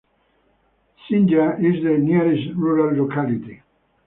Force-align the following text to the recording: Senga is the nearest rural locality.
Senga 1.07 1.57
is 1.59 1.83
the 1.83 1.91
nearest 1.95 2.55
rural 2.57 2.99
locality. 3.05 3.61